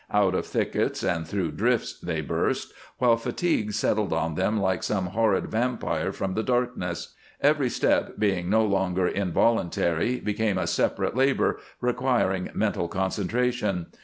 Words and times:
Out 0.11 0.33
of 0.33 0.47
thickets 0.47 1.03
and 1.03 1.27
through 1.27 1.51
drifts 1.51 1.93
they 1.99 2.21
burst, 2.21 2.73
while 2.97 3.17
fatigue 3.17 3.71
settled 3.71 4.11
on 4.11 4.33
them 4.33 4.59
like 4.59 4.81
some 4.81 5.05
horrid 5.05 5.45
vampire 5.51 6.11
from 6.11 6.33
the 6.33 6.41
darkness. 6.41 7.13
Every 7.39 7.69
step 7.69 8.13
being 8.17 8.49
no 8.49 8.65
longer 8.65 9.07
involuntary 9.07 10.19
became 10.19 10.57
a 10.57 10.65
separate 10.65 11.15
labor, 11.15 11.59
requiring 11.81 12.49
mental 12.55 12.87
concentration. 12.87 13.89